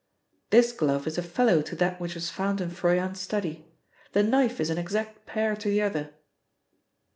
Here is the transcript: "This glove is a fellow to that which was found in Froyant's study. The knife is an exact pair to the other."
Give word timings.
"This 0.49 0.71
glove 0.71 1.05
is 1.05 1.19
a 1.19 1.21
fellow 1.21 1.61
to 1.61 1.75
that 1.75 1.99
which 2.01 2.15
was 2.15 2.31
found 2.31 2.59
in 2.59 2.71
Froyant's 2.71 3.21
study. 3.21 3.67
The 4.13 4.23
knife 4.23 4.59
is 4.59 4.71
an 4.71 4.79
exact 4.79 5.27
pair 5.27 5.55
to 5.55 5.69
the 5.69 5.83
other." 5.83 6.15